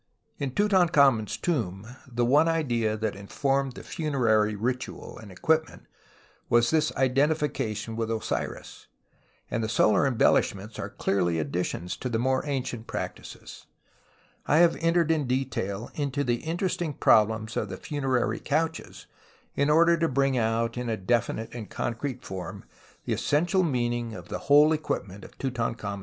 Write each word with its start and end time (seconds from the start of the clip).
In 0.39 0.49
Tutankhamen's 0.53 1.37
tomb 1.37 1.85
tlie 2.11 2.25
one 2.25 2.47
idea 2.47 2.97
that 2.97 3.15
informed 3.15 3.73
the 3.73 3.83
funerary 3.83 4.55
ritual 4.55 5.19
and 5.19 5.31
equipment 5.31 5.85
was 6.49 6.71
this 6.71 6.91
identification 6.95 7.95
witli 7.95 8.17
Osiris, 8.19 8.87
and 9.51 9.63
the 9.63 9.69
solar 9.69 10.07
embellishments 10.07 10.79
are 10.79 10.89
clearly 10.89 11.37
additions 11.37 11.95
to 11.97 12.09
the 12.09 12.17
more 12.17 12.43
ancient 12.47 12.87
practices. 12.87 13.67
I 14.47 14.61
Jiave 14.61 14.81
entered 14.81 15.11
in 15.11 15.27
detail 15.27 15.91
into 15.93 16.23
the 16.23 16.37
interesting 16.45 16.95
problems 16.95 17.55
of 17.55 17.69
the 17.69 17.77
funerary 17.77 18.39
couches 18.39 19.05
in 19.53 19.69
order 19.69 19.97
to 19.97 20.07
bring 20.07 20.35
out 20.35 20.77
in 20.79 20.89
a 20.89 20.97
definite 20.97 21.53
and 21.53 21.69
concrete 21.69 22.25
form 22.25 22.63
tlie 23.07 23.13
essential 23.13 23.61
meaninof 23.63 24.15
of 24.15 24.27
the 24.29 24.39
whole 24.39 24.73
equipment 24.73 25.23
of 25.23 25.37
Tutankhamen's 25.37 25.79
tomb. 25.79 25.99